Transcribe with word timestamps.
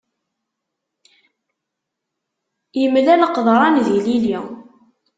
Imlal 2.83 3.21
qeḍṛan 3.29 3.75
d 3.85 3.87
ilili. 3.97 4.39